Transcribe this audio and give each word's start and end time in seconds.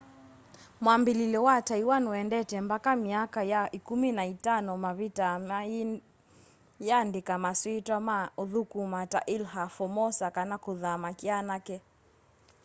mwambĩlĩlyo 0.83 1.41
wa 1.47 1.57
taiwan 1.67 2.05
wendete 2.11 2.55
mbaka 2.65 2.91
myaka 3.03 3.39
ya 3.51 3.61
ĩkũmĩ 3.77 4.09
na 4.17 4.23
itano 4.33 4.71
mavitaa 4.83 5.35
mayĩandĩka 5.49 7.33
maswĩtwa 7.45 7.97
ma 8.07 8.17
ũthũkũma 8.43 9.01
ta 9.11 9.21
ilha 9.35 9.63
formosa 9.75 10.25
kana 10.35 10.55
kũthama 10.65 11.09
kyanake 11.19 11.75